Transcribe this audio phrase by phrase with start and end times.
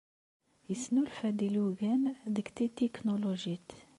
[0.69, 2.03] Yesnulfa-d ilugan
[2.35, 3.69] deg tetiknulujit.